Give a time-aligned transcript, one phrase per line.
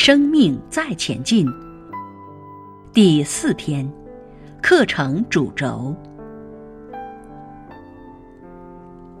[0.00, 1.44] 生命再前进。
[2.92, 3.84] 第四天，
[4.62, 5.92] 课程主轴。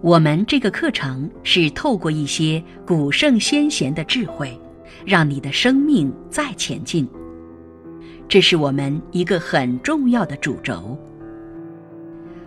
[0.00, 4.60] 我们这个课程是透过一些古圣先贤的智慧，
[5.06, 7.08] 让你的生命再前进。
[8.26, 10.98] 这是我们一个很重要的主轴。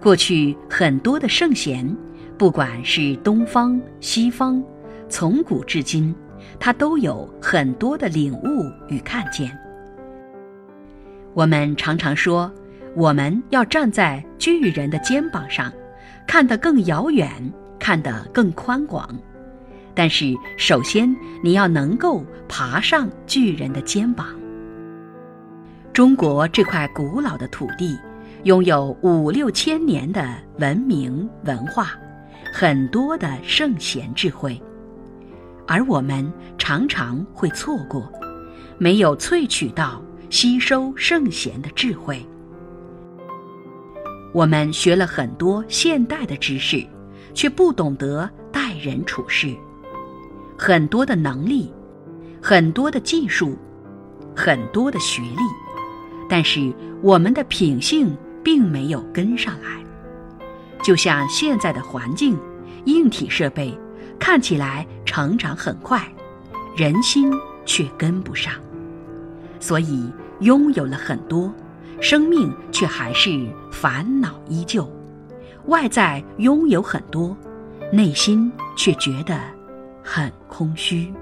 [0.00, 1.96] 过去很多的圣贤，
[2.36, 4.60] 不管是东方西方，
[5.08, 6.12] 从古至今，
[6.58, 9.50] 他都有很多的领悟与看见。
[11.34, 12.50] 我们常常说，
[12.94, 15.72] 我们要站在巨人的肩膀上，
[16.26, 17.30] 看得更遥远，
[17.78, 19.08] 看得更宽广。
[19.94, 24.26] 但是，首先你要能够爬上巨人的肩膀。
[25.92, 27.98] 中国这块古老的土地。
[28.44, 31.98] 拥有五六千年的文明文化，
[32.54, 34.62] 很多的圣贤智慧，
[35.68, 38.10] 而我们常常会错过，
[38.78, 42.20] 没有萃取到吸收圣贤的智慧。
[44.32, 46.84] 我们学了很多现代的知识，
[47.34, 49.54] 却不懂得待人处事，
[50.56, 51.72] 很多的能力，
[52.42, 53.56] 很多的技术，
[54.34, 55.42] 很多的学历，
[56.28, 58.16] 但是我们的品性。
[58.40, 59.84] 并没有跟上来，
[60.82, 62.38] 就像现在的环境，
[62.86, 63.78] 硬体设备
[64.18, 66.06] 看起来成长很快，
[66.76, 67.32] 人心
[67.64, 68.52] 却跟不上，
[69.60, 70.10] 所以
[70.40, 71.52] 拥有了很多，
[72.00, 73.30] 生命却还是
[73.70, 74.88] 烦恼依旧。
[75.66, 77.36] 外在拥有很多，
[77.92, 79.38] 内心却觉得
[80.02, 81.12] 很空虚。